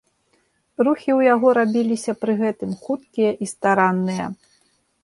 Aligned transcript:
Рухі 0.87 1.11
ў 1.17 1.19
яго 1.33 1.47
рабіліся 1.59 2.11
пры 2.25 2.33
гэтым 2.43 2.71
хуткія 2.87 3.31
і 3.45 3.53
старанныя. 3.55 4.25